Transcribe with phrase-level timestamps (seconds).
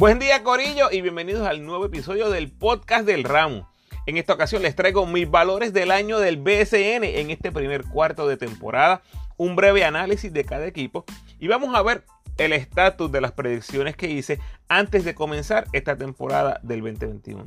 [0.00, 3.68] Buen día Corillo y bienvenidos al nuevo episodio del podcast del ramo.
[4.06, 8.26] En esta ocasión les traigo mis valores del año del BSN en este primer cuarto
[8.26, 9.02] de temporada,
[9.36, 11.04] un breve análisis de cada equipo
[11.38, 12.06] y vamos a ver
[12.38, 14.40] el estatus de las predicciones que hice
[14.70, 17.44] antes de comenzar esta temporada del 2021.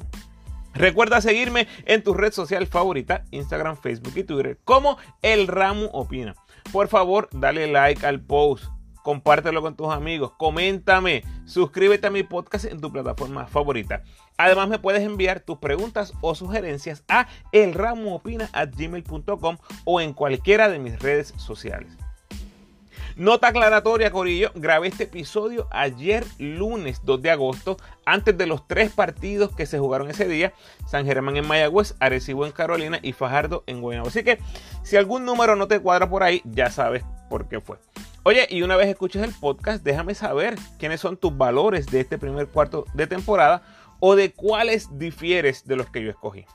[0.75, 6.35] Recuerda seguirme en tu red social favorita, Instagram, Facebook y Twitter, como El Ramo Opina.
[6.71, 8.65] Por favor, dale like al post
[9.03, 14.01] compártelo con tus amigos, coméntame, suscríbete a mi podcast en tu plataforma favorita.
[14.37, 20.99] Además me puedes enviar tus preguntas o sugerencias a elramoopina.gmail.com o en cualquiera de mis
[20.99, 21.95] redes sociales.
[23.15, 24.51] Nota aclaratoria, Corillo.
[24.55, 29.77] Grabé este episodio ayer lunes 2 de agosto, antes de los tres partidos que se
[29.77, 30.51] jugaron ese día.
[30.87, 34.07] San Germán en Mayagüez, Arecibo en Carolina y Fajardo en Guaynabo.
[34.07, 34.39] Así que
[34.81, 37.77] si algún número no te cuadra por ahí, ya sabes por qué fue.
[38.25, 42.17] Oye, y una vez escuches el podcast, déjame saber quiénes son tus valores de este
[42.17, 43.63] primer cuarto de temporada
[43.99, 46.45] o de cuáles difieres de los que yo escogí.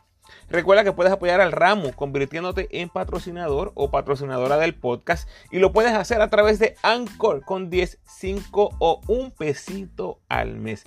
[0.49, 5.71] Recuerda que puedes apoyar al ramo convirtiéndote en patrocinador o patrocinadora del podcast y lo
[5.71, 10.85] puedes hacer a través de Anchor con 10, 5 o un pesito al mes.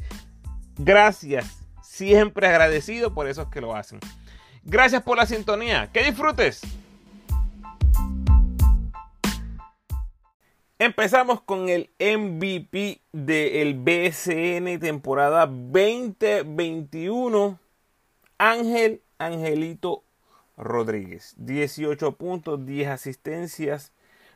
[0.79, 3.99] Gracias, siempre agradecido por esos que lo hacen.
[4.63, 6.61] Gracias por la sintonía, que disfrutes.
[10.81, 17.59] Empezamos con el MVP del BSN temporada 2021,
[18.39, 20.01] Ángel Angelito
[20.57, 21.35] Rodríguez.
[21.37, 23.91] 18 puntos, 10 asistencias,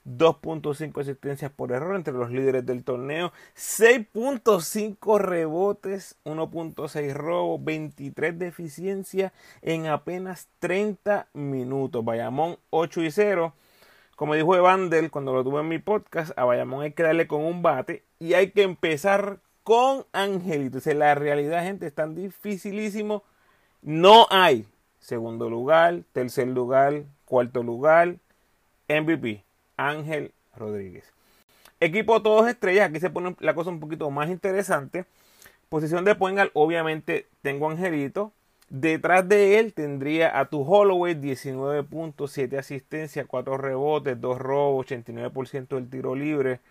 [0.05, 8.53] 2.5 asistencias por error entre los líderes del torneo, 6.5 rebotes, 1.6 robos, 23 de
[9.63, 12.05] en apenas 30 minutos.
[12.05, 13.55] Bayamón 8 y 0
[14.16, 17.44] como dijo Evander cuando lo tuve en mi podcast, a Bayamón hay que darle con
[17.44, 20.77] un bate y hay que empezar con Angelito.
[20.77, 23.23] O la realidad, gente, es tan dificilísimo.
[23.81, 24.65] No hay
[24.99, 28.15] segundo lugar, tercer lugar, cuarto lugar,
[28.87, 29.43] MVP,
[29.77, 31.11] Ángel Rodríguez.
[31.80, 35.05] Equipo todos estrellas, aquí se pone la cosa un poquito más interesante.
[35.70, 38.32] Posición de Poengal, obviamente tengo Angelito.
[38.70, 45.89] Detrás de él tendría a tu Holloway 19.7 asistencia, 4 rebotes, 2 robos, 89% del
[45.89, 46.61] tiro libre,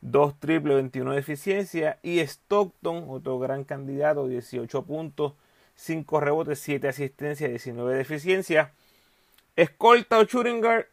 [0.00, 1.98] 2 triple, 21 de eficiencia.
[2.02, 5.34] Y Stockton, otro gran candidato, 18 puntos,
[5.74, 8.72] 5 rebotes, 7 asistencias, 19 de eficiencia.
[9.56, 10.88] Escolta o Schuringer,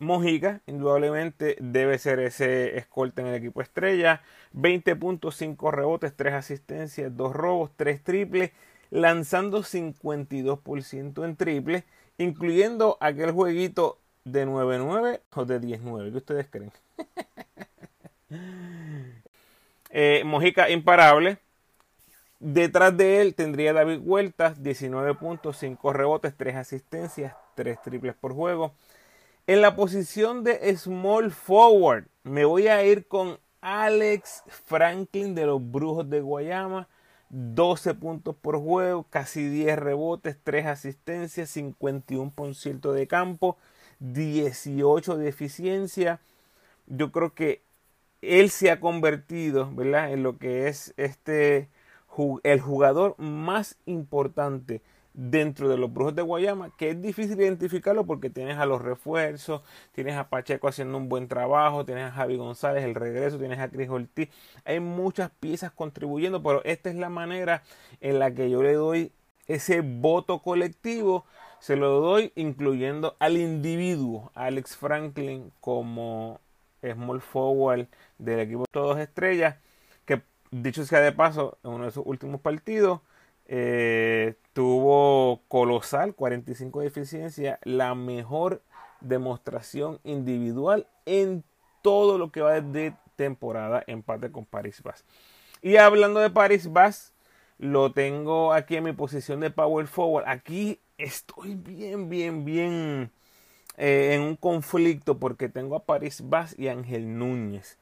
[0.00, 4.22] Mojica, indudablemente debe ser ese escolta en el equipo estrella.
[4.54, 8.50] 20.5 rebotes, 3 asistencias, 2 robos, 3 triples
[8.92, 11.84] lanzando 52% en triple,
[12.18, 16.12] incluyendo aquel jueguito de 9-9 o de 10-9.
[16.12, 16.72] ¿Qué ustedes creen?
[19.94, 21.36] Eh, Mojica imparable.
[22.40, 28.72] Detrás de él tendría David Huertas, 19.5 rebotes, 3 asistencias, 3 triples por juego.
[29.46, 35.70] En la posición de small forward, me voy a ir con Alex Franklin de los
[35.70, 36.88] Brujos de Guayama.
[37.32, 43.56] 12 puntos por juego, casi 10 rebotes, 3 asistencias, 51% de campo,
[44.00, 46.20] 18 de eficiencia.
[46.86, 47.62] Yo creo que
[48.20, 50.12] él se ha convertido, ¿verdad?
[50.12, 51.68] En lo que es este
[52.42, 54.82] el jugador más importante
[55.14, 59.62] dentro de los Brujos de Guayama, que es difícil identificarlo porque tienes a los refuerzos,
[59.92, 63.68] tienes a Pacheco haciendo un buen trabajo, tienes a Javi González, el regreso, tienes a
[63.68, 64.28] Cris Ortiz,
[64.64, 67.62] hay muchas piezas contribuyendo, pero esta es la manera
[68.00, 69.12] en la que yo le doy
[69.46, 71.26] ese voto colectivo,
[71.58, 76.40] se lo doy incluyendo al individuo, Alex Franklin como
[76.82, 77.86] small forward
[78.18, 79.56] del equipo Todos Estrellas,
[80.04, 83.00] que dicho sea de paso, en uno de sus últimos partidos,
[83.54, 88.62] eh, tuvo colosal 45 de eficiencia, la mejor
[89.02, 91.44] demostración individual en
[91.82, 95.04] todo lo que va de temporada empate con Paris Bass.
[95.60, 97.12] Y hablando de Paris Bass,
[97.58, 100.24] lo tengo aquí en mi posición de power forward.
[100.28, 103.10] Aquí estoy bien, bien, bien
[103.76, 107.76] eh, en un conflicto porque tengo a Paris Bass y Ángel Núñez.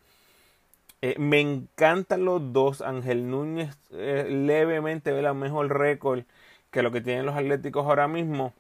[1.03, 2.83] Eh, me encantan los dos.
[2.83, 6.25] Ángel Núñez eh, levemente ve la mejor récord
[6.71, 8.53] que lo que tienen los Atléticos ahora mismo.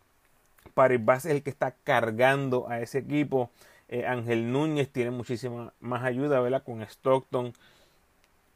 [0.74, 3.50] Paribas es el que está cargando a ese equipo.
[3.88, 6.62] Eh, Ángel Núñez tiene muchísima más ayuda, ¿verdad?
[6.64, 7.52] Con Stockton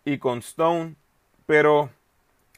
[0.05, 0.95] y con Stone.
[1.47, 1.91] Pero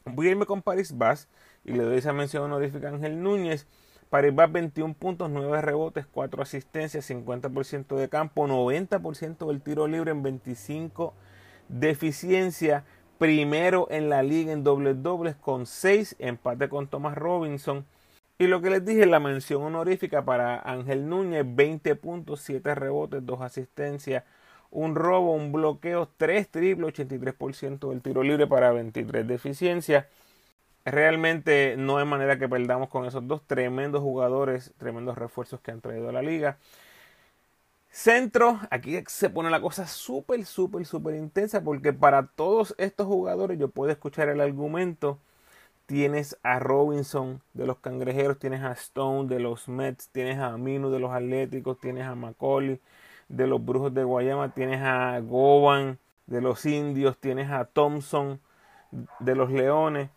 [0.05, 1.29] voy a irme con Paris Bass
[1.65, 3.67] y le doy esa mención honorífica a Ángel Núñez.
[4.11, 10.13] Paris Bass 21 puntos, 9 rebotes, 4 asistencias, 50% de campo, 90% del tiro libre
[10.13, 11.15] en 25
[11.69, 12.85] de eficiencia.
[13.19, 17.87] primero en la liga en dobles dobles con 6, empate con Thomas Robinson.
[18.39, 23.25] Y lo que les dije, la mención honorífica para Ángel Núñez, 20 puntos, 7 rebotes,
[23.25, 24.25] 2 asistencias,
[24.71, 30.09] un robo, un bloqueo, 3 triples, 83% del tiro libre para 23 de eficiencia.
[30.87, 35.81] Realmente no hay manera que perdamos con esos dos tremendos jugadores, tremendos refuerzos que han
[35.81, 36.59] traído a la liga.
[37.91, 43.59] Centro, aquí se pone la cosa súper, súper, súper intensa porque para todos estos jugadores
[43.59, 45.19] yo puedo escuchar el argumento.
[45.87, 50.91] Tienes a Robinson de los Cangrejeros, tienes a Stone de los Mets, tienes a Minu
[50.91, 52.81] de los Atléticos, tienes a Macaulay
[53.29, 58.41] de los Brujos de Guayama, tienes a Govan de los Indios, tienes a Thompson
[59.19, 60.11] de los Leones.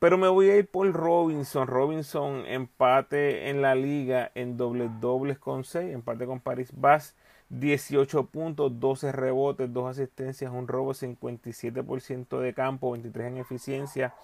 [0.00, 1.68] Pero me voy a ir por Robinson.
[1.68, 5.92] Robinson empate en la liga en dobles dobles con 6.
[5.92, 7.14] Empate con Paris Bass.
[7.50, 14.14] 18 puntos, 12 rebotes, 2 asistencias, un robo, 57% de campo, 23 en eficiencia.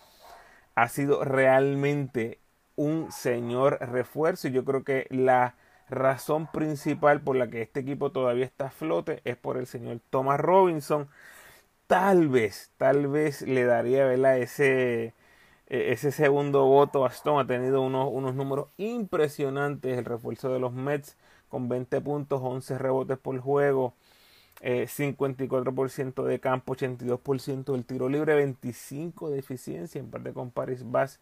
[0.75, 2.41] Ha sido realmente
[2.77, 5.57] un señor refuerzo y yo creo que la
[5.91, 10.01] razón principal por la que este equipo todavía está a flote es por el señor
[10.09, 11.09] Thomas Robinson.
[11.87, 14.39] Tal vez, tal vez le daría ¿verdad?
[14.39, 15.15] ese
[15.69, 19.99] ese segundo voto, Aston ha tenido unos, unos números impresionantes.
[19.99, 21.17] El refuerzo de los Mets
[21.49, 23.95] con 20 puntos, 11 rebotes por juego,
[24.63, 30.83] 54% eh, de campo, 82% del tiro libre, 25 de eficiencia, en parte con Paris
[30.91, 31.21] Bass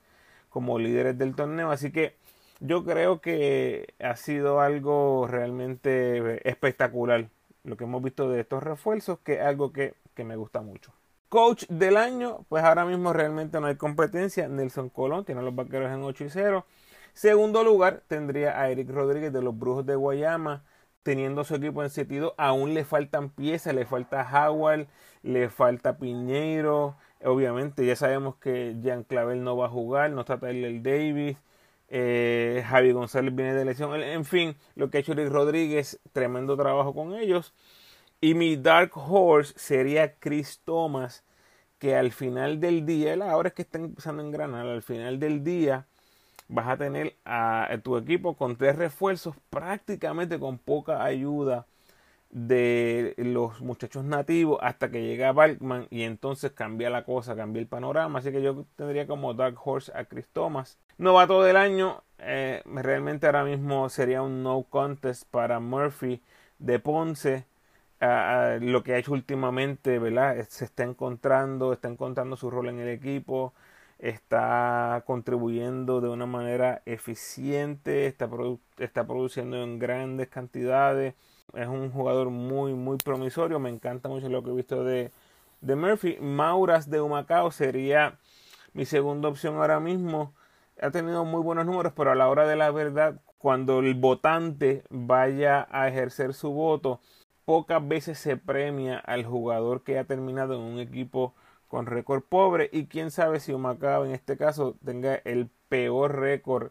[0.50, 1.70] como líderes del torneo.
[1.70, 2.16] Así que
[2.60, 7.28] yo creo que ha sido algo realmente espectacular
[7.64, 10.92] lo que hemos visto de estos refuerzos, que es algo que me gusta mucho.
[11.34, 14.46] Coach del año, pues ahora mismo realmente no hay competencia.
[14.46, 16.64] Nelson Colón tiene a los vaqueros en 8 y 0.
[17.12, 20.62] Segundo lugar tendría a Eric Rodríguez de los Brujos de Guayama,
[21.02, 22.36] teniendo su equipo en sentido.
[22.38, 24.86] Aún le faltan piezas, le falta Howard,
[25.24, 26.94] le falta Piñeiro.
[27.24, 31.36] Obviamente ya sabemos que Jean Clavel no va a jugar, no está Tyler Davis.
[31.88, 34.00] Eh, Javi González viene de lesión.
[34.00, 37.52] En fin, lo que ha hecho Eric Rodríguez, tremendo trabajo con ellos.
[38.24, 41.24] Y mi Dark Horse sería Chris Thomas,
[41.78, 45.44] que al final del día, ahora es que está empezando en Granada, al final del
[45.44, 45.84] día
[46.48, 51.66] vas a tener a, tu equipo con tres refuerzos, prácticamente con poca ayuda
[52.30, 57.66] de los muchachos nativos hasta que llega Balkman y entonces cambia la cosa, cambia el
[57.66, 58.20] panorama.
[58.20, 60.78] Así que yo tendría como Dark Horse a Chris Thomas.
[60.96, 66.22] Novato del año, eh, realmente ahora mismo sería un no contest para Murphy
[66.58, 67.44] de Ponce
[68.60, 70.46] lo que ha hecho últimamente, ¿verdad?
[70.48, 73.54] Se está encontrando, está encontrando su rol en el equipo,
[73.98, 81.14] está contribuyendo de una manera eficiente, está, produciendo en grandes cantidades.
[81.54, 83.58] Es un jugador muy, muy promisorio.
[83.58, 85.10] Me encanta mucho lo que he visto de,
[85.60, 86.18] de Murphy.
[86.20, 88.18] Mauras de Humacao sería
[88.74, 90.34] mi segunda opción ahora mismo.
[90.80, 94.84] Ha tenido muy buenos números, pero a la hora de la verdad, cuando el votante
[94.90, 97.00] vaya a ejercer su voto,
[97.44, 101.34] pocas veces se premia al jugador que ha terminado en un equipo
[101.68, 106.70] con récord pobre y quién sabe si Humacao en este caso tenga el peor récord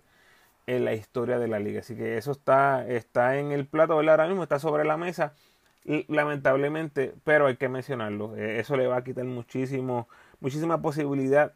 [0.67, 1.81] en la historia de la liga.
[1.81, 5.33] Así que eso está, está en el plato, ahora mismo está sobre la mesa.
[6.07, 8.35] lamentablemente, pero hay que mencionarlo.
[8.37, 10.07] Eh, eso le va a quitar muchísimo,
[10.39, 11.53] muchísima posibilidad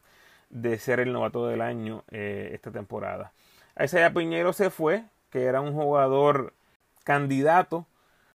[0.49, 3.31] de ser el novato del año eh, esta temporada.
[3.81, 6.53] Isaiah Piñero se fue, que era un jugador
[7.03, 7.85] candidato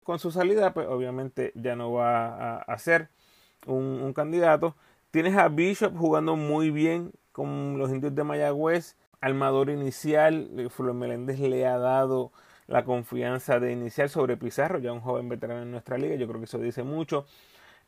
[0.03, 3.10] con su salida, pues obviamente ya no va a, ser
[3.65, 4.75] un, candidato.
[5.12, 8.96] Tienes a Bishop jugando muy bien con los indios de Mayagüez.
[9.20, 12.31] Armador inicial, eh, Flor Meléndez le ha dado
[12.67, 16.39] la confianza de iniciar sobre Pizarro, ya un joven veterano en nuestra liga, yo creo
[16.39, 17.25] que eso dice mucho.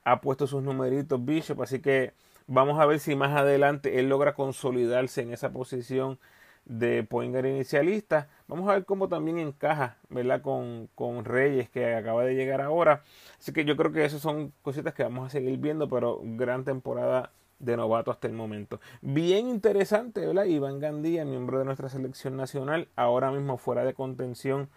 [0.03, 2.13] Ha puesto sus numeritos Bishop, así que
[2.47, 6.19] vamos a ver si más adelante él logra consolidarse en esa posición
[6.65, 8.29] de Poingar inicialista.
[8.47, 10.41] Vamos a ver cómo también encaja, ¿verdad?
[10.41, 13.03] Con, con, Reyes que acaba de llegar ahora.
[13.39, 16.63] Así que yo creo que esas son cositas que vamos a seguir viendo, pero gran
[16.63, 18.79] temporada de novato hasta el momento.
[19.01, 20.45] Bien interesante, ¿verdad?
[20.45, 24.69] Iván Gandía, miembro de nuestra selección nacional, ahora mismo fuera de contención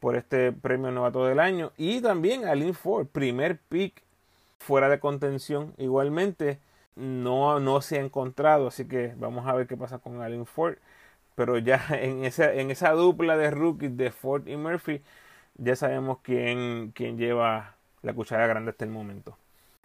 [0.00, 1.72] por este premio novato del año.
[1.76, 4.02] Y también Alin Ford, primer pick
[4.58, 6.58] fuera de contención igualmente.
[6.94, 10.76] No, no se ha encontrado, así que vamos a ver qué pasa con Alin Ford
[11.34, 15.02] pero ya en esa, en esa dupla de rookies de Ford y Murphy,
[15.56, 19.36] ya sabemos quién, quién lleva la cuchara grande hasta el momento.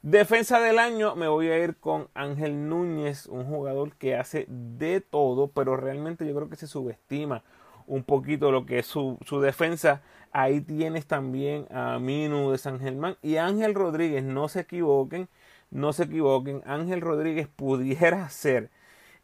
[0.01, 5.01] Defensa del año, me voy a ir con Ángel Núñez, un jugador que hace de
[5.01, 7.43] todo, pero realmente yo creo que se subestima
[7.87, 10.01] un poquito lo que es su, su defensa.
[10.31, 15.29] Ahí tienes también a Minu de San Germán y Ángel Rodríguez, no se equivoquen,
[15.71, 18.69] no se equivoquen, Ángel Rodríguez pudiera ser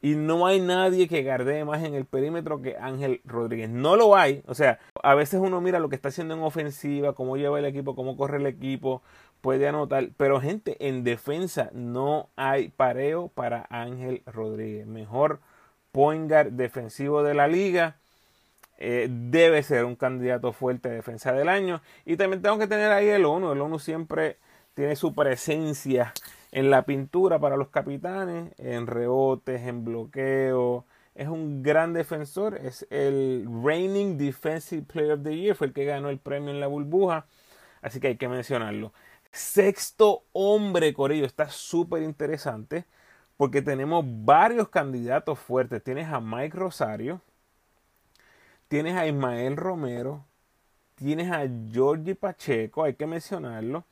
[0.04, 3.70] y no hay nadie que gardee más en el perímetro que Ángel Rodríguez.
[3.70, 4.44] No lo hay.
[4.48, 7.64] O sea, a veces uno mira lo que está haciendo en ofensiva, cómo lleva el
[7.64, 9.02] equipo, cómo corre el equipo,
[9.40, 10.10] puede anotar.
[10.18, 14.86] Pero gente, en defensa no hay pareo para Ángel Rodríguez.
[14.86, 15.40] Mejor
[15.94, 17.96] point guard defensivo de la liga.
[18.80, 21.82] Eh, debe ser un candidato fuerte de defensa del año.
[22.04, 23.54] Y también tengo que tener ahí el ONU.
[23.54, 24.36] El ONU siempre
[24.74, 26.14] tiene su presencia
[26.54, 30.86] en la pintura para los capitanes, en rebotes, en bloqueo.
[31.16, 35.84] Es un gran defensor, es el reigning defensive player of the year, fue el que
[35.84, 37.26] ganó el premio en la burbuja,
[37.82, 38.94] así que hay que mencionarlo.
[39.32, 42.86] Sexto hombre, Corillo, está súper interesante
[43.36, 45.84] porque tenemos varios candidatos fuertes.
[45.84, 47.20] Tienes a Mike Rosario,
[48.68, 50.24] tienes a Ismael Romero,
[50.94, 53.86] tienes a Georgie Pacheco, hay que mencionarlo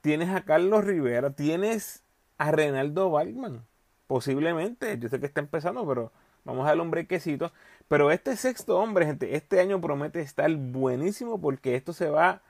[0.00, 2.02] tienes a Carlos Rivera, tienes
[2.38, 3.64] a Renaldo Waldman,
[4.06, 6.12] posiblemente, yo sé que está empezando, pero
[6.44, 7.52] vamos a darle un brequecito.
[7.88, 12.42] Pero este sexto hombre, gente, este año promete estar buenísimo porque esto se va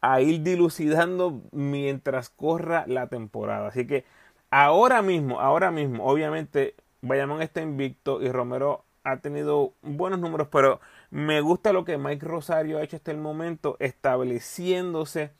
[0.00, 3.68] a ir dilucidando mientras corra la temporada.
[3.68, 4.04] Así que
[4.50, 10.80] ahora mismo, ahora mismo, obviamente, Bayamón está invicto y Romero ha tenido buenos números, pero
[11.10, 15.30] me gusta lo que Mike Rosario ha hecho hasta el momento, estableciéndose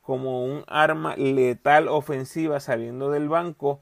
[0.00, 3.80] como un arma letal ofensiva saliendo del banco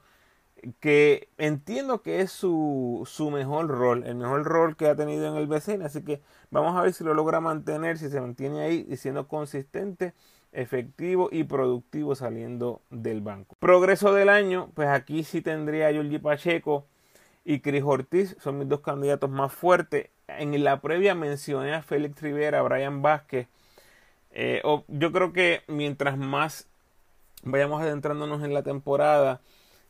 [0.80, 5.36] que entiendo que es su, su, mejor rol, el mejor rol que ha tenido en
[5.36, 6.20] el BCN, así que
[6.50, 10.14] vamos a ver si lo logra mantener, si se mantiene ahí y siendo consistente,
[10.52, 13.56] efectivo y productivo saliendo del banco.
[13.58, 16.86] Progreso del año, pues aquí sí tendría a Giorgi Pacheco
[17.44, 20.10] y Cris Ortiz, son mis dos candidatos más fuertes.
[20.26, 23.48] En la previa mencioné a Félix Rivera, Brian Vázquez,
[24.30, 26.68] eh, yo creo que mientras más
[27.42, 29.40] vayamos adentrándonos en la temporada,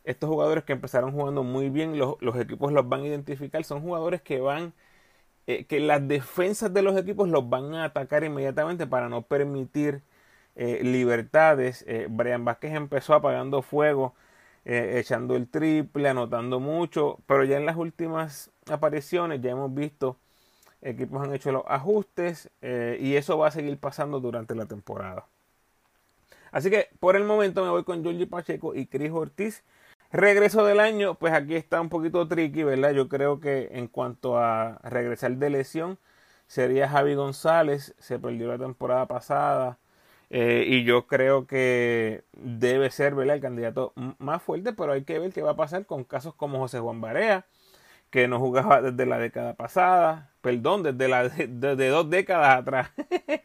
[0.03, 4.21] estos jugadores que empezaron jugando muy bien, los, equipos los van a identificar, son jugadores
[4.21, 4.73] que van,
[5.47, 10.03] eh, que las defensas de los equipos los van a atacar inmediatamente para no permitir
[10.55, 11.85] eh, libertades.
[12.09, 14.15] Brian Vázquez empezó apagando fuego,
[14.65, 20.17] echando el triple, anotando mucho, pero ya en las últimas apariciones ya hemos visto
[20.81, 25.25] equipos han hecho los ajustes eh, y eso va a seguir pasando durante la temporada.
[26.51, 29.63] Así que por el momento me voy con Georgie Pacheco y Chris Ortiz.
[30.11, 32.91] Regreso del año, pues aquí está un poquito tricky, ¿verdad?
[32.93, 35.99] Yo creo que en cuanto a regresar de lesión,
[36.47, 39.77] sería Javi González, se perdió la temporada pasada.
[40.31, 43.35] Eh, y yo creo que debe ser ¿verdad?
[43.37, 46.59] el candidato más fuerte, pero hay que ver qué va a pasar con casos como
[46.59, 47.45] José Juan Barea,
[48.11, 51.29] que no jugaba desde la década pasada, perdón, desde, la,
[51.91, 52.91] dos décadas atrás.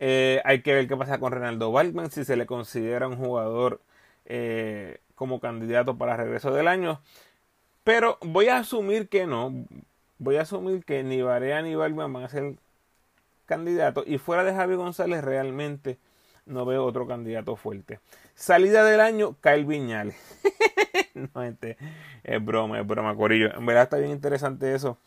[0.00, 3.80] Eh, hay que ver qué pasa con Renaldo Waldman, si se le considera un jugador
[4.26, 7.00] eh, como candidato para regreso del año.
[7.82, 9.52] Pero voy a asumir que no.
[10.18, 12.54] Voy a asumir que ni Barea ni Waldman van a ser
[13.46, 14.04] candidatos.
[14.06, 15.98] Y fuera de Javi González, realmente
[16.46, 18.00] no veo otro candidato fuerte.
[18.34, 20.16] Salida del año, Kyle Viñales.
[21.14, 21.76] no, gente,
[22.22, 23.54] es broma, es broma, Corillo.
[23.54, 24.98] En verdad está bien interesante eso.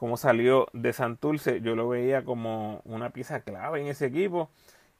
[0.00, 1.60] Cómo salió de Santurce.
[1.60, 4.48] Yo lo veía como una pieza clave en ese equipo.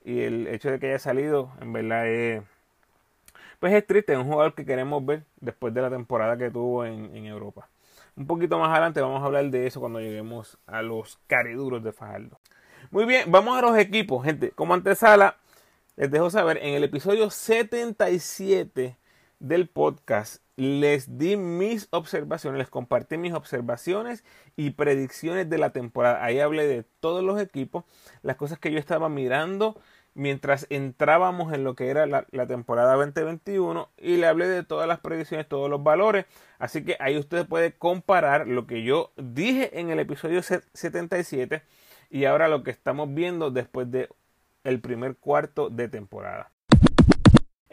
[0.04, 2.42] Y el hecho de que haya salido, en verdad es.
[3.60, 6.84] Pues es triste, es un jugador que queremos ver después de la temporada que tuvo
[6.84, 7.66] en, Europa.
[8.14, 11.92] Un poquito más adelante vamos a hablar de eso cuando lleguemos a los cariduros de
[11.92, 12.38] Fajardo.
[12.90, 14.50] Muy bien, vamos a los equipos, gente.
[14.50, 15.36] Como antesala,
[15.96, 18.98] les dejo saber en el episodio 77
[19.40, 24.24] del podcast les di mis observaciones, les compartí mis observaciones
[24.56, 26.22] y predicciones de la temporada.
[26.22, 27.84] Ahí hablé de todos los equipos,
[28.22, 29.80] las cosas que yo estaba mirando
[30.12, 35.00] mientras entrábamos en lo que era la, temporada 2021 y le hablé de todas las
[35.00, 36.26] predicciones, todos los valores.
[36.58, 41.62] Así que ahí usted puede comparar lo que yo dije en el episodio 77
[42.10, 44.10] y ahora lo que estamos viendo después de
[44.64, 46.50] el primer cuarto de temporada.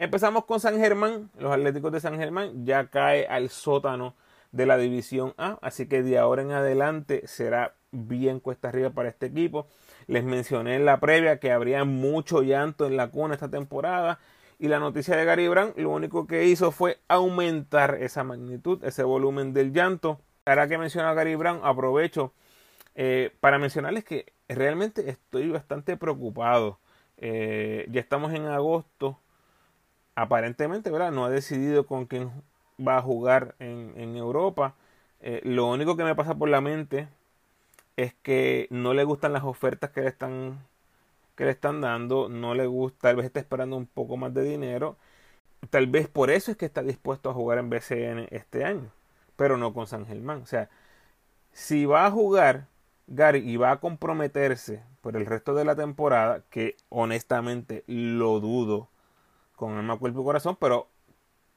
[0.00, 1.28] Empezamos con San Germán.
[1.40, 4.14] Los Atléticos de San Germán ya cae al sótano
[4.52, 5.58] de la División A.
[5.60, 9.66] Así que de ahora en adelante será bien cuesta arriba para este equipo.
[10.06, 14.20] Les mencioné en la previa que habría mucho llanto en la cuna esta temporada.
[14.60, 19.02] Y la noticia de Gary Brown lo único que hizo fue aumentar esa magnitud, ese
[19.02, 20.20] volumen del llanto.
[20.44, 22.32] Ahora que menciona a Gary Brown, aprovecho
[22.94, 26.78] eh, para mencionarles que realmente estoy bastante preocupado.
[27.16, 29.18] Eh, ya estamos en agosto
[30.18, 31.12] aparentemente, ¿verdad?
[31.12, 32.32] No ha decidido con quién
[32.84, 34.74] va a jugar en, Europa.
[35.20, 37.08] Eh, lo único que me pasa por la mente
[37.96, 40.58] es que no le gustan las ofertas que le están
[41.36, 44.42] que le están dando, no le gusta, tal vez está esperando un poco más de
[44.42, 44.96] dinero,
[45.70, 48.90] tal vez por eso es que está dispuesto a jugar en BCN este año,
[49.36, 50.42] pero no con San Germán.
[50.42, 50.68] O sea,
[51.52, 52.66] si va a jugar
[53.08, 58.88] Gary y va a comprometerse por el resto de la temporada, que honestamente lo dudo
[59.58, 60.86] con alma, cuerpo y corazón, pero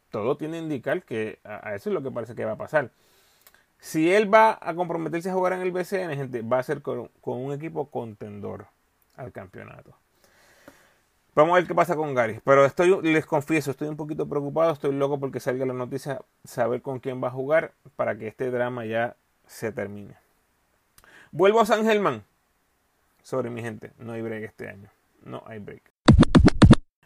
[0.10, 2.90] todo tiene que indicar que a eso es lo que parece que va a pasar.
[3.80, 7.10] Si él va a comprometerse a jugar en el BCN, gente, va a ser con,
[7.24, 8.66] un equipo contendor
[9.16, 9.96] al campeonato.
[11.36, 12.42] Vamos a ver qué pasa con Gary.
[12.44, 14.74] Pero estoy, les confieso, estoy un poquito preocupado.
[14.74, 18.52] Estoy loco porque salga la noticia, saber con quién va a jugar para que este
[18.52, 19.16] drama ya
[19.48, 20.16] se termine.
[21.32, 22.24] Vuelvo a San Germán.
[23.24, 24.90] Sobre mi gente, no hay break este año.
[25.24, 25.84] No hay break.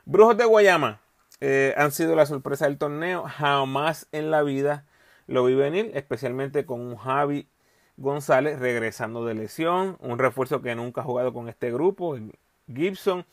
[0.06, 1.02] Brujos de Guayama
[1.42, 3.24] eh, han sido la sorpresa del torneo.
[3.24, 4.86] Jamás en la vida
[5.26, 7.50] lo vi venir, especialmente con un Javi
[7.98, 12.18] González regresando de lesión, un refuerzo que nunca ha jugado con este grupo,
[12.72, 13.26] Gibson.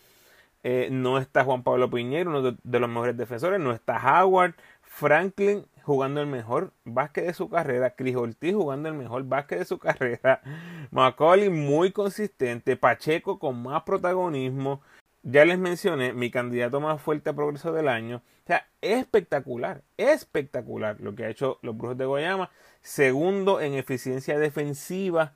[0.62, 5.66] Eh, no está Juan Pablo Piñero, uno de, los mejores defensores, no está Howard, Franklin
[5.82, 9.78] jugando el mejor básquet de su carrera, Chris Ortiz jugando el mejor básquet de su
[9.78, 10.40] carrera,
[10.92, 14.80] Macaulay muy consistente, Pacheco con más protagonismo,
[15.22, 18.22] ya les mencioné mi candidato más fuerte a progreso del año.
[18.44, 22.50] O sea, espectacular, espectacular lo que ha hecho los Brujos de Guayama.
[22.80, 25.34] Segundo en eficiencia defensiva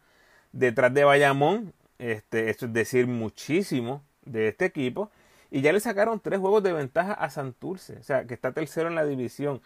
[0.53, 1.73] detrás de Bayamón.
[1.99, 5.11] Este, esto es decir muchísimo de este equipo.
[5.51, 7.99] Y ya le sacaron tres juegos de ventaja a Santurce.
[7.99, 9.63] O sea, que está tercero en la división.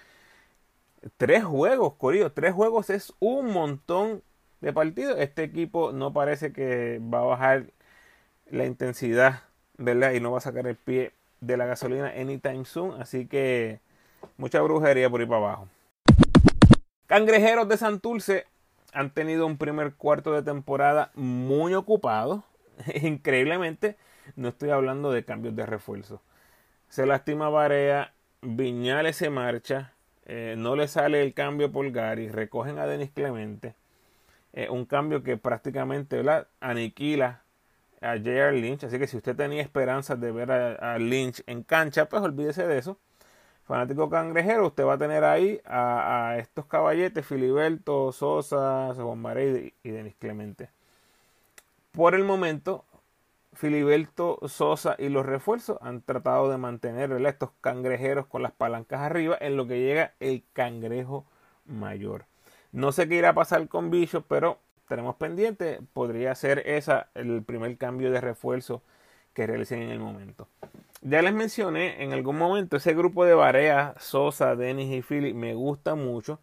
[1.17, 2.33] Tres juegos, Corillo.
[2.33, 4.23] Tres juegos es un montón
[4.61, 5.19] de partidos.
[5.19, 7.73] Este equipo no parece que va a bajar
[8.51, 9.45] la intensidad
[9.81, 10.13] ¿verdad?
[10.13, 13.01] Y no va a sacar el pie de la gasolina anytime soon.
[13.01, 13.81] Así que
[14.37, 15.69] mucha brujería por ahí para abajo.
[17.07, 18.47] Cangrejeros de Santurce
[18.93, 22.45] han tenido un primer cuarto de temporada muy ocupado.
[23.03, 23.97] Increíblemente,
[24.37, 26.21] no estoy hablando de cambios de refuerzo.
[26.89, 29.93] Se lastima Barea, Viñales se marcha,
[30.27, 33.75] eh, no le sale el cambio por Gary, recogen a Denis Clemente.
[34.53, 36.49] Eh, un cambio que prácticamente ¿verdad?
[36.61, 37.40] aniquila
[38.01, 38.53] a J.R.
[38.53, 38.85] Lynch.
[38.85, 42.79] Así que si usted tenía esperanzas de ver a, Lynch en cancha, pues olvídese de
[42.79, 42.99] eso.
[43.65, 49.91] Fanático cangrejero, usted va a tener ahí a, estos caballetes, Filiberto, Sosa, Juan Marey y
[49.91, 50.71] Denis Clemente.
[51.93, 52.85] Por el momento,
[53.53, 59.37] Filiberto, Sosa y los refuerzos han tratado de mantener estos cangrejeros con las palancas arriba
[59.41, 61.27] en lo que llega el cangrejo
[61.65, 62.27] mayor.
[62.73, 64.59] No sé qué irá a pasar con Bicho, pero
[64.91, 68.83] tenemos pendiente, podría ser esa el primer cambio de refuerzo
[69.33, 70.49] que realicen en el momento.
[71.01, 75.55] Ya les mencioné en algún momento ese grupo de Barea, Sosa, Denis y Philly me
[75.55, 76.41] gusta mucho,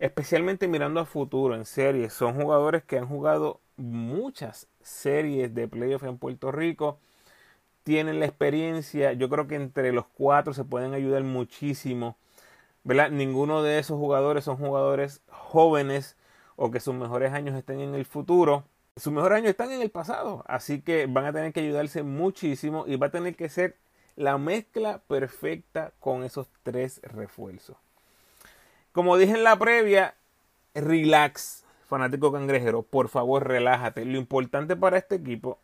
[0.00, 2.12] especialmente mirando a futuro en series.
[2.12, 6.98] Son jugadores que han jugado muchas series de playoff en Puerto Rico,
[7.84, 9.12] tienen la experiencia.
[9.12, 12.16] Yo creo que entre los cuatro se pueden ayudar muchísimo.
[12.82, 13.10] ¿verdad?
[13.10, 16.16] Ninguno de esos jugadores son jugadores jóvenes
[16.56, 18.64] o que sus mejores años estén en el futuro.
[18.96, 22.84] Sus mejores años están en el pasado, así que van a tener que ayudarse muchísimo
[22.86, 23.76] y va a tener que ser
[24.16, 27.76] la mezcla perfecta con esos tres refuerzos.
[28.92, 30.14] Como dije en la previa,
[30.74, 34.04] relax, fanático cangrejero, por favor relájate.
[34.04, 35.58] Lo importante para este equipo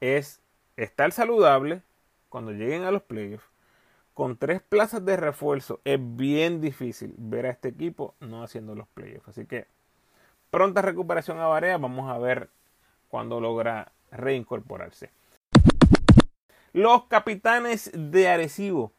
[0.00, 0.40] es
[0.76, 1.82] estar saludable
[2.28, 3.46] cuando lleguen a los playoffs.
[4.12, 8.88] Con tres plazas de refuerzo es bien difícil ver a este equipo no haciendo los
[8.88, 9.28] playoffs.
[9.28, 9.66] Así que
[10.50, 12.48] Pronta recuperación a Barea, vamos a ver
[13.10, 15.10] cuando logra reincorporarse.
[16.72, 18.92] Los capitanes de Arecibo.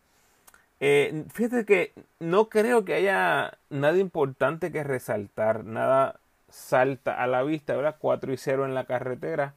[0.80, 7.42] Eh, fíjate que no creo que haya nada importante que resaltar, nada salta a la
[7.42, 7.98] vista, ¿verdad?
[8.00, 9.56] 4 y 0 en la carretera.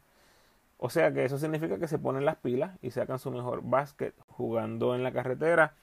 [0.79, 4.15] O sea que eso significa que se ponen las pilas y sacan su mejor básquet
[4.29, 5.75] jugando en la carretera.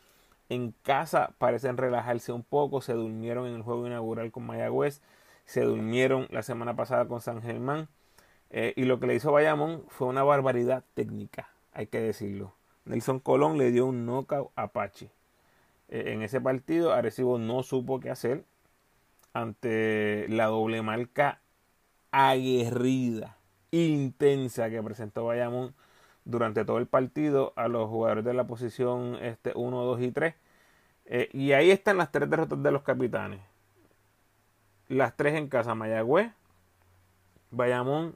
[0.50, 5.02] En casa parecen relajarse un poco, se durmieron en el juego inaugural con Mayagüez
[5.50, 7.88] se durmieron la semana pasada con San Germán.
[8.52, 12.54] Eh, y lo que le hizo Bayamón fue una barbaridad técnica, hay que decirlo.
[12.86, 15.10] Nelson Colón le dio un knockout a Apache.
[15.90, 18.46] Eh, en ese partido, Arecibo no supo qué hacer
[19.34, 21.42] ante la doble marca
[22.12, 23.38] aguerrida,
[23.72, 25.74] intensa que presentó Bayamón
[26.26, 30.36] durante todo el partido a los jugadores de la posición este, 1, 2 y 3.
[31.06, 33.49] Eh, y ahí están las tres derrotas de los capitanes
[34.90, 36.32] las tres en casa, Mayagüez,
[37.52, 38.16] Bayamón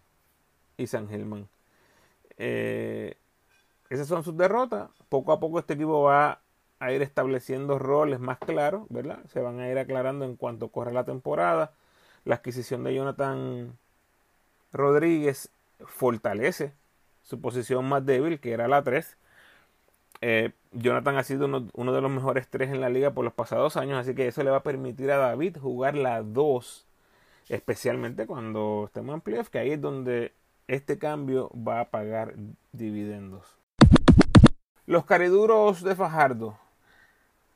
[0.76, 1.48] y San Germán.
[2.38, 3.16] Eh,
[3.90, 4.90] esas son sus derrotas.
[5.08, 6.42] Poco a poco este equipo va
[6.80, 9.20] a ir estableciendo roles más claros, ¿verdad?
[9.32, 11.72] Se van a ir aclarando en cuanto corre la temporada.
[12.26, 13.78] La adquisición de Jonathan
[14.74, 15.50] Rodríguez
[15.86, 16.74] fortalece
[17.22, 19.18] su posición más débil, que era la 3.
[20.26, 23.76] Eh, Jonathan ha sido uno, de los mejores tres en la liga por los pasados
[23.76, 26.88] años, así que eso le va a permitir a David jugar la 2,
[27.50, 30.32] especialmente cuando estemos en playoff, que ahí es donde
[30.70, 32.36] este cambio va a pagar
[32.72, 33.58] dividendos.
[34.86, 36.58] Los cariduros de Fajardo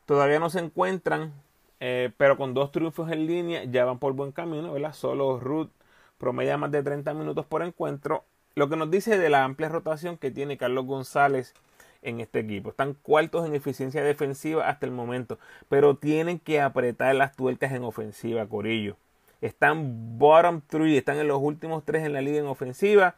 [0.06, 1.32] todavía no se encuentran,
[1.80, 4.92] eh, pero con dos triunfos en línea ya van por buen camino, ¿verdad?
[4.92, 5.70] Solo Ruth
[6.18, 8.26] promedia más de 30 minutos por encuentro,
[8.56, 11.54] lo que nos dice de la amplia rotación que tiene Carlos González
[12.02, 12.70] en este equipo.
[12.70, 17.84] Están cuartos en eficiencia defensiva hasta el momento, pero tienen que apretar las tuercas en
[17.84, 18.98] ofensiva, Corillo.
[19.42, 23.16] Están bottom three, están en los últimos tres en la liga en ofensiva.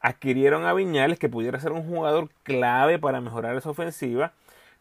[0.00, 4.32] Adquirieron a Viñales, que pudiera ser un jugador clave para mejorar esa ofensiva,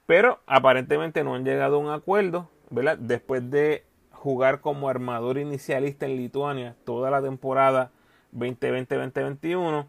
[0.05, 2.97] pero aparentemente no han llegado a un acuerdo, ¿verdad?
[2.99, 7.91] Después de jugar como armador inicialista en Lituania toda la temporada
[8.35, 9.87] 2020-2021.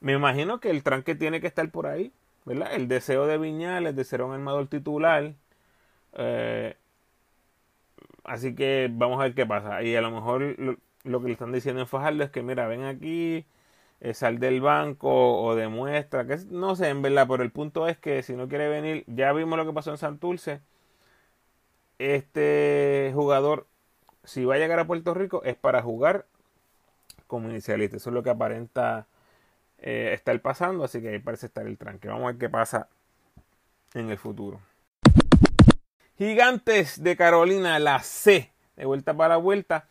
[0.00, 2.12] Me imagino que el tranque tiene que estar por ahí,
[2.46, 2.74] ¿verdad?
[2.74, 5.34] El deseo de Viñales de ser un armador titular.
[6.14, 6.76] Eh,
[8.24, 9.82] así que vamos a ver qué pasa.
[9.82, 10.42] Y a lo mejor
[11.04, 13.46] lo, que le están diciendo en Fajardo es que, mira, ven aquí,
[14.00, 17.98] eh, sal del banco o demuestra, que no sé, en verdad, pero el punto es
[17.98, 20.60] que si no quiere venir, ya vimos lo que pasó en Santurce
[21.98, 23.66] este jugador,
[24.24, 26.26] si va a llegar a Puerto Rico, es para jugar
[27.26, 27.96] como inicialista.
[27.96, 29.06] Eso es lo que aparenta
[29.78, 32.08] eh, estar pasando, así que ahí parece estar el tranque.
[32.08, 32.88] Vamos a ver qué pasa
[33.94, 34.60] en el futuro.
[36.18, 39.88] Gigantes de Carolina, la C, de vuelta para la vuelta.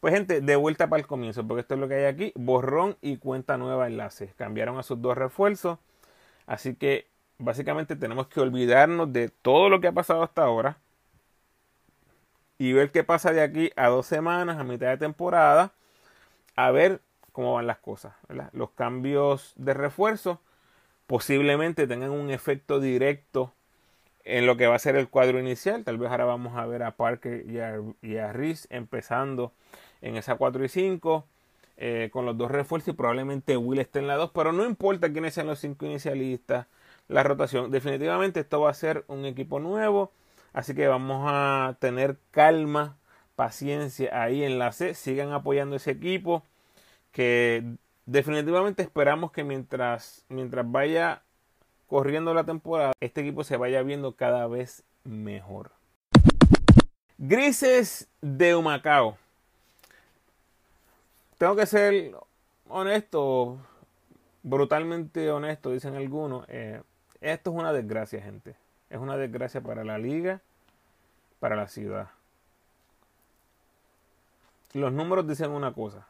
[0.00, 2.96] Pues gente, de vuelta para el comienzo, porque esto es lo que hay aquí, borrón
[3.00, 4.34] y cuenta nueva enlace.
[4.36, 5.78] Cambiaron a sus dos refuerzos,
[6.46, 7.06] así que
[7.38, 10.78] básicamente tenemos que olvidarnos de todo lo que ha pasado hasta ahora
[12.58, 15.72] y ver qué pasa de aquí a dos semanas, a mitad de temporada,
[16.54, 17.00] a ver
[17.32, 18.14] cómo van las cosas.
[18.52, 20.40] Los cambios de refuerzo
[21.06, 23.52] posiblemente tengan un efecto directo
[24.24, 25.84] en lo que va a ser el cuadro inicial.
[25.84, 28.16] Tal vez ahora vamos a ver a Parker y a, y
[28.70, 29.52] empezando
[30.00, 31.26] en esa 4 y 5
[31.78, 35.12] eh, con los dos refuerzos y probablemente Will esté en la 2, pero no importa
[35.12, 36.66] quiénes sean los cinco inicialistas,
[37.08, 37.70] la rotación.
[37.70, 40.12] Definitivamente esto va a ser un equipo nuevo
[40.52, 42.98] Así que vamos a tener calma,
[43.36, 44.94] paciencia ahí en la C.
[44.94, 46.44] Sigan apoyando ese equipo.
[47.12, 51.22] Que definitivamente esperamos que mientras, mientras vaya
[51.86, 55.70] corriendo la temporada, este equipo se vaya viendo cada vez mejor.
[57.18, 59.16] Grises de Humacao.
[61.38, 62.16] Tengo que ser
[62.68, 63.58] honesto,
[64.42, 66.44] brutalmente honesto, dicen algunos.
[66.48, 66.80] Eh,
[67.20, 68.56] esto es una desgracia, gente.
[68.90, 70.40] Es una desgracia para la liga,
[71.40, 72.08] para la ciudad.
[74.72, 76.06] Los números dicen una cosa.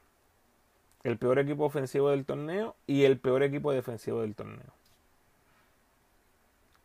[1.05, 4.73] El peor equipo ofensivo del torneo y el peor equipo defensivo del torneo.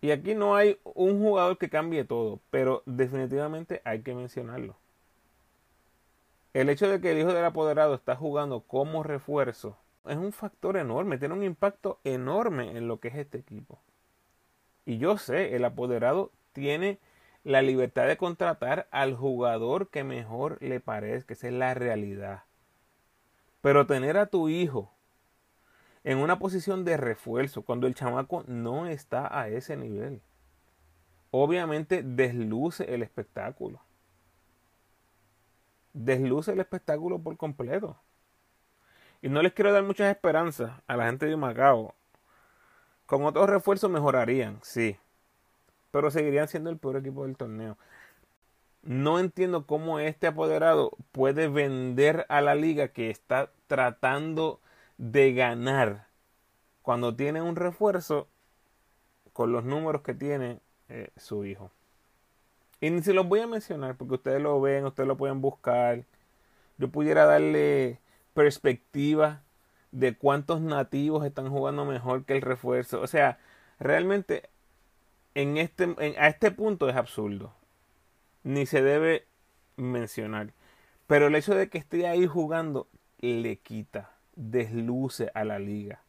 [0.01, 4.75] Y aquí no hay un jugador que cambie todo, pero definitivamente hay que mencionarlo.
[6.53, 9.77] El hecho de que el hijo del apoderado está jugando como refuerzo
[10.07, 13.79] es un factor enorme, tiene un impacto enorme en lo que es este equipo.
[14.85, 16.99] Y yo sé, el apoderado tiene
[17.43, 22.43] la libertad de contratar al jugador que mejor le parezca, esa es la realidad.
[23.61, 24.93] Pero tener a tu hijo
[26.03, 30.21] en una posición de refuerzo cuando el chamaco no está a ese nivel,
[31.31, 33.81] obviamente desluce el espectáculo.
[35.93, 37.99] Desluce el espectáculo por completo.
[39.21, 41.95] Y no les quiero dar muchas esperanzas a la gente de Macao
[43.07, 44.97] con otros refuerzos mejorarían, sí.
[45.91, 47.77] Pero seguirían siendo el peor equipo del torneo.
[48.87, 54.61] No entiendo cómo este apoderado puede vender a la liga que está tratando
[54.97, 56.07] de ganar
[56.83, 58.29] cuando tiene un refuerzo
[59.33, 61.69] con los números que tiene eh, su hijo.
[62.79, 66.05] Y ni se los voy a mencionar porque ustedes lo ven, ustedes lo pueden buscar.
[66.77, 67.99] Yo pudiera darle
[68.33, 69.41] perspectiva
[69.91, 73.01] de cuántos nativos están jugando mejor que el refuerzo.
[73.01, 73.37] O sea,
[73.79, 74.49] realmente
[75.35, 77.51] en este, a este punto es absurdo.
[78.47, 79.27] Ni se debe
[79.75, 80.53] mencionar.
[81.05, 82.87] Pero el hecho de que esté ahí jugando
[83.19, 86.01] le quita, desluce a la liga.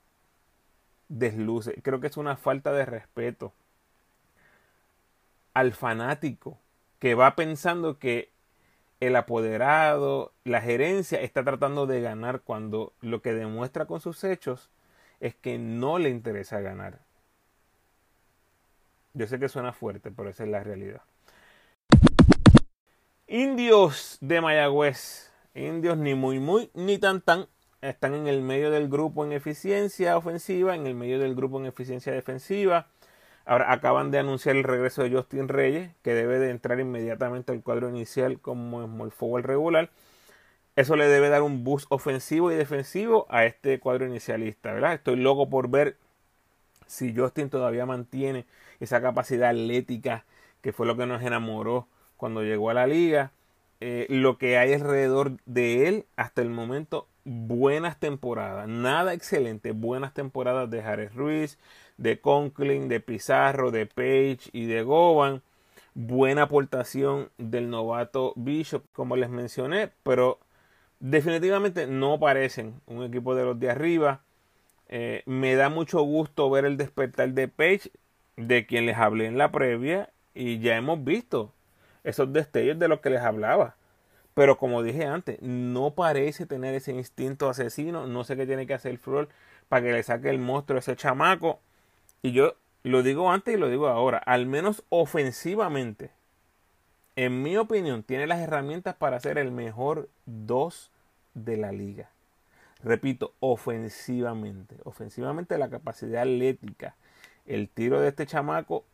[1.09, 1.83] Desluce.
[1.83, 3.55] Creo que es una falta de respeto
[5.53, 6.61] al fanático
[7.01, 8.31] que va pensando que
[9.01, 14.71] el apoderado, la gerencia está tratando de ganar cuando lo que demuestra con sus hechos
[15.19, 17.01] es que no le interesa ganar.
[19.15, 21.03] Yo sé que suena fuerte, pero esa es la realidad.
[23.31, 25.31] Indios de Mayagüez.
[25.55, 27.47] Indios ni muy muy ni tan tan.
[27.83, 31.67] Están en el medio del grupo en eficiencia ofensiva, en el medio del grupo en
[31.67, 32.87] eficiencia defensiva.
[33.45, 37.63] Ahora acaban de anunciar el regreso de Justin Reyes, que debe de entrar inmediatamente al
[37.63, 39.91] cuadro inicial como small forward regular.
[40.75, 44.95] Eso le debe dar un boost ofensivo y defensivo a este cuadro inicialista, ¿verdad?
[44.95, 45.99] Estoy loco por ver
[46.87, 48.47] si Justin todavía mantiene
[48.81, 50.25] esa capacidad atlética
[50.63, 51.89] que fue lo que nos enamoró
[52.19, 53.33] cuando llegó a la liga.
[53.81, 60.15] Eh, lo que hay alrededor de él hasta el momento, buenas temporadas, nada excelente, buenas
[60.15, 61.59] temporadas de Jared Ruiz,
[61.97, 65.43] de Conklin, de Pizarro, de Page y de Govan.
[65.95, 70.39] Buena aportación del novato Bishop, como les mencioné, pero
[71.01, 74.23] definitivamente no parecen un equipo de los de arriba.
[74.89, 77.91] Eh, me da mucho gusto ver el despertar de Page,
[78.37, 81.53] de quien les hablé en la previa, y ya hemos visto
[82.09, 83.77] esos destellos de los que les hablaba.
[84.33, 88.07] Pero como dije antes, no parece tener ese instinto asesino.
[88.07, 89.29] No sé qué tiene que hacer Flor
[89.69, 91.61] para que le saque el monstruo a ese chamaco.
[92.23, 94.19] Y yo lo digo antes y lo digo ahora.
[94.19, 96.11] Al menos ofensivamente,
[97.17, 100.91] en mi opinión, tiene las herramientas para ser el mejor 2
[101.35, 102.09] de la liga.
[102.83, 104.77] Repito, ofensivamente.
[104.85, 106.95] Ofensivamente la capacidad atlética.
[107.45, 108.85] El tiro de este chamaco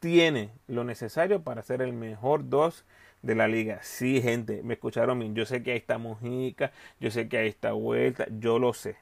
[0.00, 2.84] tiene lo necesario para ser el mejor 2
[3.22, 3.80] de la liga.
[3.82, 5.34] Sí, gente, me escucharon bien.
[5.34, 8.96] Yo sé que ahí está Mojica, yo sé que ahí está Vuelta, yo lo sé.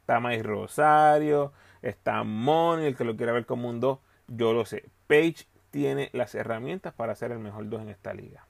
[0.00, 4.64] Está Mais Rosario, está Moni, el que lo quiera ver como un 2, yo lo
[4.64, 4.84] sé.
[5.06, 8.46] Page tiene las herramientas para ser el mejor 2 en esta liga.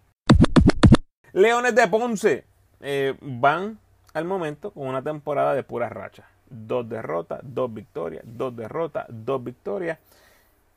[1.32, 2.44] Leones de Ponce
[2.80, 3.78] eh, van
[4.14, 6.26] al momento con una temporada de puras rachas.
[6.48, 9.98] Dos derrotas, dos victorias, dos derrotas, dos victorias.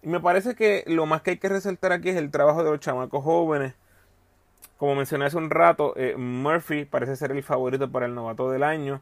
[0.01, 2.79] Me parece que lo más que hay que resaltar aquí es el trabajo de los
[2.79, 3.73] chamacos jóvenes.
[4.77, 8.63] Como mencioné hace un rato, eh, Murphy parece ser el favorito para el novato del
[8.63, 9.01] año.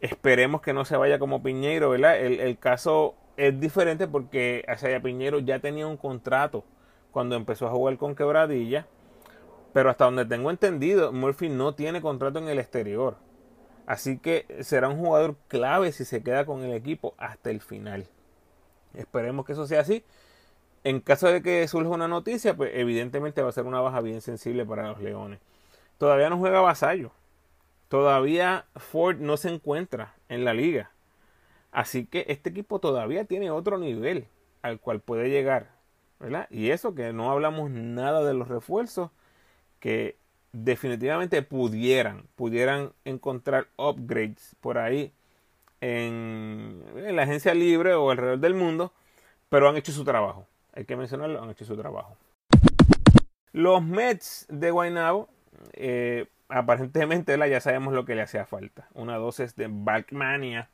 [0.00, 2.18] Esperemos que no se vaya como Piñeiro, ¿verdad?
[2.20, 6.64] El, caso es diferente porque Asaya Piñeiro ya tenía un contrato
[7.12, 8.86] cuando empezó a jugar con Quebradilla.
[9.72, 13.16] Pero hasta donde tengo entendido, Murphy no tiene contrato en el exterior.
[13.86, 18.06] Así que será un jugador clave si se queda con el equipo hasta el final.
[18.92, 20.04] Esperemos que eso sea así.
[20.86, 24.20] En caso de que surja una noticia, pues evidentemente va a ser una baja bien
[24.20, 25.40] sensible para los Leones.
[25.98, 27.10] Todavía no juega Vasallo.
[27.88, 30.92] Todavía Ford no se encuentra en la liga.
[31.72, 34.28] Así que este equipo todavía tiene otro nivel
[34.62, 35.72] al cual puede llegar.
[36.20, 36.46] ¿verdad?
[36.50, 39.10] Y eso que no hablamos nada de los refuerzos
[39.80, 40.16] que
[40.52, 45.12] definitivamente pudieran, pudieran encontrar upgrades por ahí
[45.80, 48.92] en, en la agencia libre o alrededor del mundo,
[49.48, 50.46] pero han hecho su trabajo
[50.76, 52.16] hay que mencionarlo, han hecho su trabajo.
[53.52, 55.28] Los Mets de Guaynabo,
[55.72, 58.86] eh, aparentemente ya sabemos lo que le hacía falta.
[58.92, 60.68] Una dosis de Balkmania.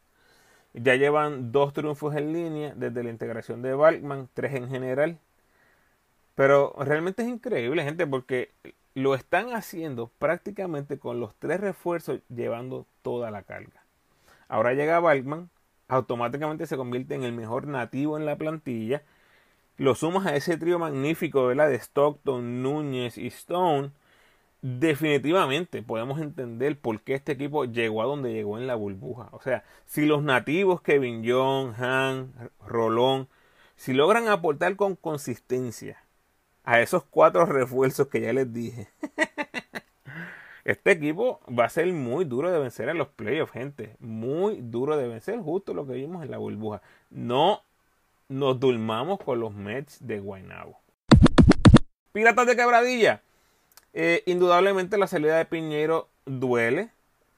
[0.75, 5.19] Ya llevan dos triunfos en línea desde la integración de Balkman, tres en general.
[6.35, 8.51] Pero realmente es increíble, gente, porque
[8.95, 13.85] lo están haciendo prácticamente con los tres refuerzos llevando toda la carga.
[14.49, 15.51] Ahora llega Balkman,
[15.87, 19.03] automáticamente se convierte en el mejor nativo en la plantilla
[19.76, 21.68] lo sumas a ese trío magnífico ¿verdad?
[21.68, 23.90] de Stockton, Núñez y Stone,
[24.62, 29.28] definitivamente podemos entender por qué este equipo llegó a donde llegó en la burbuja.
[29.32, 32.32] O sea, si los nativos Kevin John, Han,
[32.66, 33.28] Rolón,
[33.76, 36.04] si logran aportar con consistencia
[36.64, 38.88] a esos cuatro refuerzos que ya les dije,
[40.64, 43.96] este equipo va a ser muy duro de vencer en los playoffs, gente.
[43.98, 46.82] Muy duro de vencer, justo lo que vimos en la burbuja.
[47.11, 47.62] No
[48.33, 50.81] nos durmamos con los Mets de Guaynabo.
[52.12, 53.23] Piratas de Quebradilla.
[53.92, 56.90] Eh, indudablemente la salida de Piñero duele,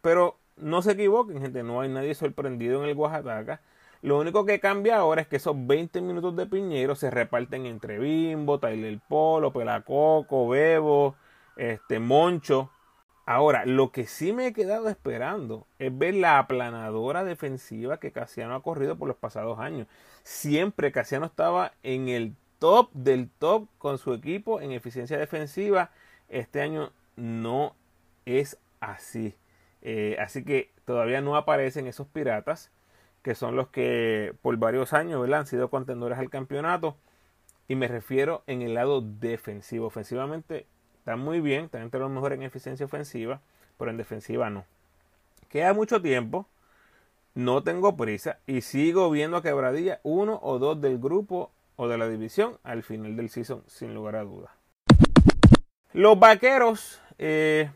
[0.02, 3.61] pero no se equivoquen, gente, no hay nadie sorprendido en el Oaxaca.
[4.02, 7.98] Lo único que cambia ahora es que esos 20 minutos de Piñero se reparten entre
[7.98, 11.16] Bimbo, Tyler Polo, Pelacoco, Bebo,
[11.57, 12.70] este, Moncho.
[13.26, 18.54] Ahora, lo que sí me he quedado esperando es ver la aplanadora defensiva que Casiano
[18.54, 19.87] ha corrido por los pasados años.
[20.22, 25.90] Siempre Casiano estaba en el top del top con su equipo en eficiencia defensiva.
[26.28, 27.74] Este año no
[28.26, 29.34] es así.
[29.80, 32.70] Eh, así que todavía no aparecen esos piratas
[33.22, 36.96] que son los que por varios años han sido contendores al campeonato.
[37.68, 39.87] Y me refiero en el lado defensivo.
[39.87, 40.66] Ofensivamente
[41.04, 43.42] están muy bien, están entre los mejores en eficiencia ofensiva,
[43.76, 44.64] pero en defensiva no.
[45.50, 46.46] Queda mucho tiempo,
[47.34, 51.98] no tengo prisa y sigo viendo a Quebradilla uno o dos del grupo o de
[51.98, 54.50] la división al final del season, sin lugar a dudas.
[55.92, 57.68] Los vaqueros, eh,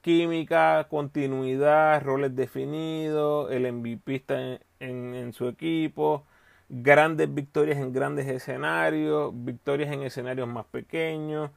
[0.00, 6.24] química, continuidad, roles definidos, el MVP está en, su equipo,
[6.68, 11.50] grandes victorias en grandes escenarios, victorias en escenarios más pequeños,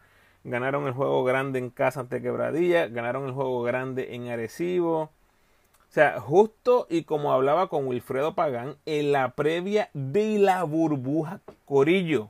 [0.43, 5.01] ganaron el juego grande en casa ante Quebradilla, ganaron el juego grande en Arecibo.
[5.01, 11.41] O sea, justo y como hablaba con Wilfredo Pagán en la previa de la burbuja,
[11.65, 12.29] Corillo.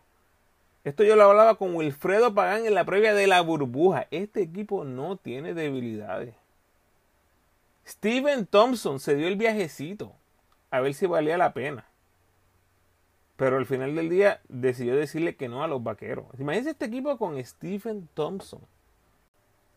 [0.84, 4.08] Esto yo lo hablaba con Wilfredo Pagán en la previa de la burbuja.
[4.10, 6.34] Este equipo no tiene debilidades.
[7.86, 10.14] Steven Thompson se dio el viajecito
[10.72, 11.86] a ver si valía la pena.
[13.42, 16.28] Pero al final del día decidió decirle que no a los vaqueros.
[16.38, 18.62] Imagínense este equipo con Stephen Thompson.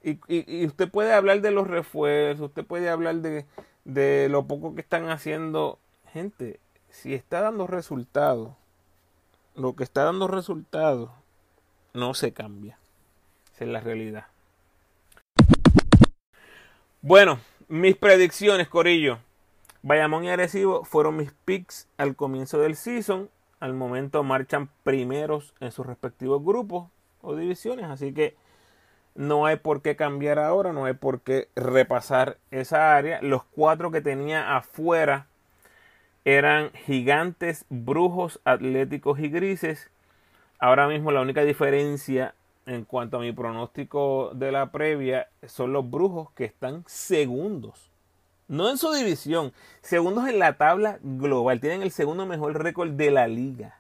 [0.03, 3.47] Y, usted puede hablar de los refuerzos, usted puede hablar de,
[3.87, 5.79] de lo poco que están haciendo.
[6.13, 8.53] Gente, si está dando resultados,
[9.55, 11.11] lo que está dando resultados
[11.95, 12.79] no se cambia.
[13.55, 14.27] Esa es la realidad.
[17.01, 19.21] Bueno, mis predicciones, Corillo.
[19.81, 23.31] Bayamón y Arecibo fueron mis picks al comienzo del season.
[23.65, 26.91] Al momento marchan primeros en sus respectivos grupos
[27.23, 27.87] o divisiones.
[27.87, 28.37] Así que
[29.15, 33.23] no hay por qué cambiar ahora, no hay por qué repasar esa área.
[33.23, 35.29] Los cuatro que tenía afuera
[36.27, 39.91] eran gigantes, brujos, atléticos y grises.
[40.59, 42.35] Ahora mismo la única diferencia
[42.67, 47.94] en cuanto a mi pronóstico de la previa, son los brujos que están segundos.
[48.49, 51.61] No en su división, segundos en la tabla global.
[51.61, 53.79] Tienen el segundo mejor récord de la liga.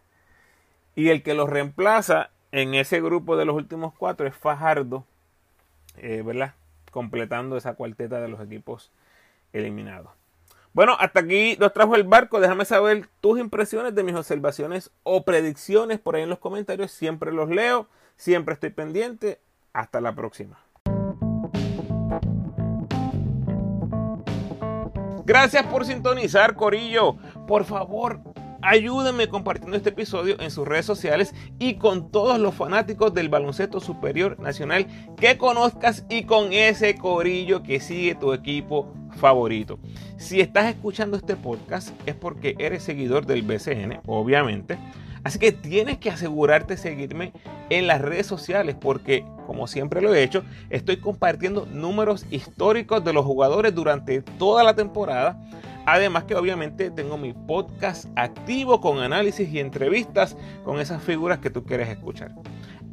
[0.94, 5.05] Y el que los reemplaza en ese grupo de los últimos cuatro es Fajardo,
[5.96, 6.55] eh, ¿verdad?
[6.90, 8.90] Completando esa cuarteta de los equipos
[9.53, 10.12] eliminados.
[10.72, 12.40] Bueno, hasta aquí nos trajo el barco.
[12.40, 16.90] Déjame saber tus impresiones de mis observaciones o predicciones por ahí en los comentarios.
[16.90, 17.87] Siempre los leo.
[18.16, 19.38] Siempre estoy pendiente.
[19.72, 20.59] Hasta la próxima.
[25.25, 27.17] Gracias por sintonizar, Corillo.
[27.47, 28.21] Por favor,
[28.61, 33.81] ayúdenme compartiendo este episodio en sus redes sociales y con todos los fanáticos del baloncesto
[33.81, 39.79] superior nacional que conozcas y con ese corillo que sigue tu equipo favorito.
[40.19, 44.79] Si estás escuchando este podcast es porque eres seguidor del BCN, obviamente.
[45.25, 47.33] Así que tienes que asegurarte de seguirme
[47.71, 53.15] en las redes sociales porque, como siempre lo he hecho, estoy compartiendo números históricos de
[53.15, 55.41] los jugadores durante toda la temporada.
[55.87, 61.51] Además que obviamente tengo mi podcast activo con análisis y entrevistas con esas figuras que
[61.51, 62.35] tú quieres escuchar.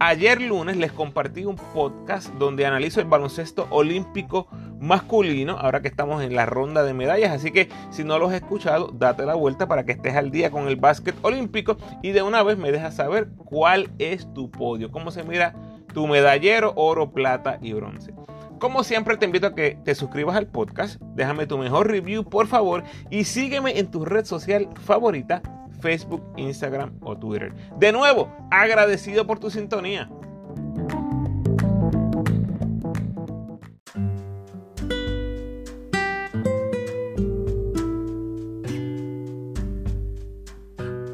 [0.04, 4.48] Ayer lunes les compartí un podcast donde analizo el baloncesto olímpico
[4.80, 8.38] masculino, ahora que estamos en la ronda de medallas, así que si no los has
[8.38, 12.24] escuchado, date la vuelta para que estés al día con el básquet olímpico y de
[12.24, 15.54] una vez me dejas saber cuál es tu podio, cómo se mira
[15.94, 18.12] tu medallero, oro, plata y bronce.
[18.58, 22.48] Como siempre te invito a que te suscribas al podcast, déjame tu mejor review por
[22.48, 25.44] favor y sígueme en tu red social favorita
[25.82, 27.54] Facebook, Instagram o Twitter.
[27.78, 30.10] De nuevo, agradecido por tu sintonía.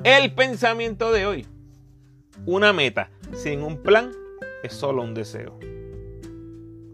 [0.04, 1.46] El pensamiento de hoy.
[2.46, 4.12] Una meta sin un plan
[4.64, 5.60] es solo un deseo.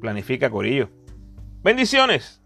[0.02, 0.90] Planifica, Corillo.
[1.64, 2.42] Bendiciones.